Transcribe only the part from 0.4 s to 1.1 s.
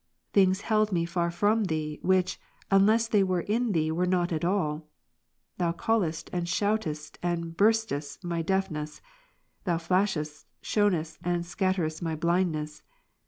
held me